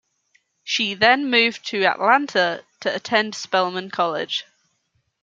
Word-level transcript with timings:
She 0.63 0.95
then 0.95 1.29
moved 1.29 1.63
to 1.67 1.85
Atlanta 1.85 2.65
to 2.79 2.95
attend 2.95 3.35
Spelman 3.35 3.91
College. 3.91 4.47